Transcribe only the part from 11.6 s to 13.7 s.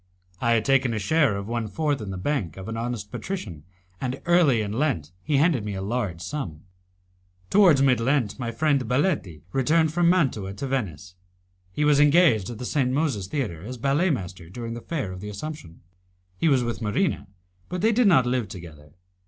He was engaged at the St. Moses Theatre